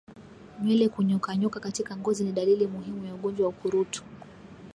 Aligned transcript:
Nywele 0.61 0.89
kunyonyoka 0.89 1.59
katika 1.59 1.97
ngozi 1.97 2.23
ni 2.23 2.31
dalili 2.31 2.67
muhimu 2.67 3.05
ya 3.05 3.13
ugonjwa 3.15 3.43
wa 3.43 3.49
ukurutu 3.49 4.03